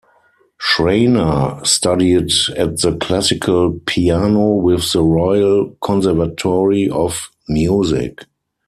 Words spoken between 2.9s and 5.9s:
classical piano with the Royal